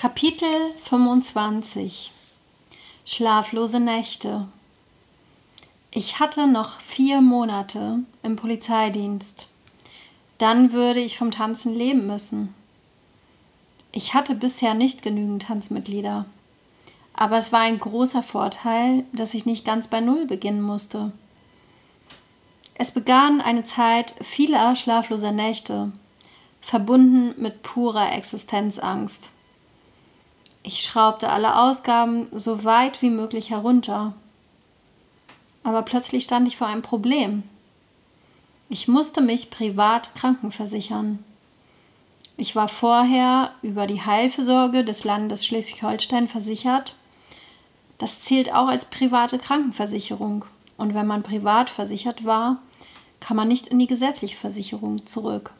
[0.00, 0.48] Kapitel
[0.80, 2.12] 25
[3.04, 4.46] Schlaflose Nächte
[5.90, 9.48] Ich hatte noch vier Monate im Polizeidienst.
[10.38, 12.54] Dann würde ich vom Tanzen leben müssen.
[13.90, 16.26] Ich hatte bisher nicht genügend Tanzmitglieder.
[17.12, 21.10] Aber es war ein großer Vorteil, dass ich nicht ganz bei Null beginnen musste.
[22.74, 25.90] Es begann eine Zeit vieler schlafloser Nächte,
[26.60, 29.32] verbunden mit purer Existenzangst.
[30.68, 34.12] Ich schraubte alle Ausgaben so weit wie möglich herunter.
[35.62, 37.42] Aber plötzlich stand ich vor einem Problem.
[38.68, 41.24] Ich musste mich privat krankenversichern.
[42.36, 46.94] Ich war vorher über die Heilfürsorge des Landes Schleswig-Holstein versichert.
[47.96, 50.44] Das zählt auch als private Krankenversicherung.
[50.76, 52.58] Und wenn man privat versichert war,
[53.20, 55.54] kann man nicht in die gesetzliche Versicherung zurück.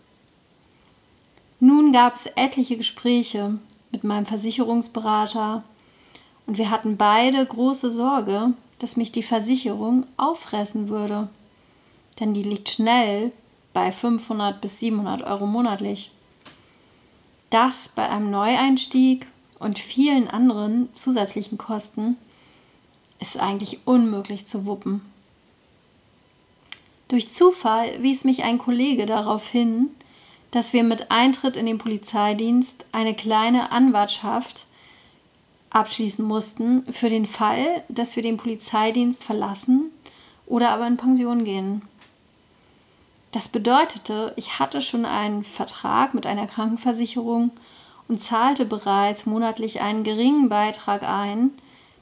[1.61, 3.59] Nun gab es etliche Gespräche
[3.99, 5.65] mit meinem Versicherungsberater
[6.47, 11.29] und wir hatten beide große Sorge, dass mich die Versicherung auffressen würde.
[12.21, 13.33] Denn die liegt schnell
[13.73, 16.13] bei 500 bis 700 Euro monatlich.
[17.51, 19.27] Das bei einem Neueinstieg
[19.59, 22.17] und vielen anderen zusätzlichen Kosten
[23.19, 25.01] ist eigentlich unmöglich zu wuppen.
[27.09, 29.91] Durch Zufall wies mich ein Kollege darauf hin,
[30.51, 34.67] dass wir mit Eintritt in den Polizeidienst eine kleine Anwartschaft
[35.71, 39.91] abschließen mussten für den Fall, dass wir den Polizeidienst verlassen
[40.47, 41.83] oder aber in Pension gehen.
[43.33, 47.51] Das bedeutete, ich hatte schon einen Vertrag mit einer Krankenversicherung
[48.09, 51.51] und zahlte bereits monatlich einen geringen Beitrag ein,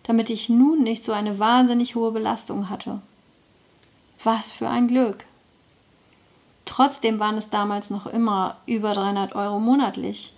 [0.05, 3.00] damit ich nun nicht so eine wahnsinnig hohe Belastung hatte.
[4.22, 5.25] Was für ein Glück!
[6.77, 10.34] Trotzdem waren es damals noch immer über 300 Euro monatlich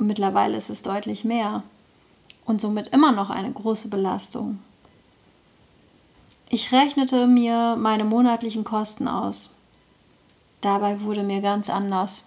[0.00, 1.62] und mittlerweile ist es deutlich mehr
[2.44, 4.58] und somit immer noch eine große Belastung.
[6.48, 9.54] Ich rechnete mir meine monatlichen Kosten aus.
[10.60, 12.24] Dabei wurde mir ganz anders.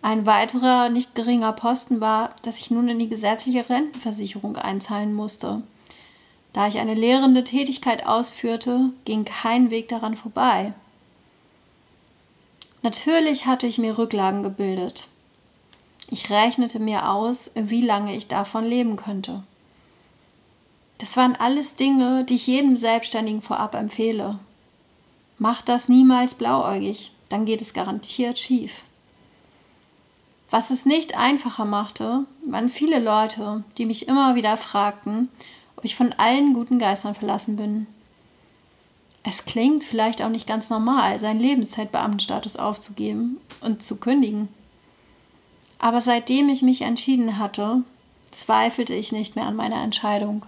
[0.00, 5.62] Ein weiterer nicht geringer Posten war, dass ich nun in die gesetzliche Rentenversicherung einzahlen musste.
[6.52, 10.74] Da ich eine lehrende Tätigkeit ausführte, ging kein Weg daran vorbei.
[12.84, 15.08] Natürlich hatte ich mir Rücklagen gebildet.
[16.10, 19.42] Ich rechnete mir aus, wie lange ich davon leben könnte.
[20.98, 24.38] Das waren alles Dinge, die ich jedem Selbstständigen vorab empfehle.
[25.38, 28.82] Macht das niemals blauäugig, dann geht es garantiert schief.
[30.50, 35.30] Was es nicht einfacher machte, waren viele Leute, die mich immer wieder fragten,
[35.76, 37.86] ob ich von allen guten Geistern verlassen bin.
[39.26, 44.48] Es klingt vielleicht auch nicht ganz normal, seinen Lebenszeitbeamtenstatus aufzugeben und zu kündigen.
[45.78, 47.82] Aber seitdem ich mich entschieden hatte,
[48.30, 50.44] zweifelte ich nicht mehr an meiner Entscheidung.